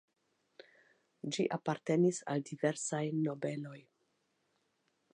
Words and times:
Ĝi 1.35 1.45
apartenis 1.59 2.23
al 2.33 2.43
diversaj 2.49 3.05
nobeloj. 3.21 3.79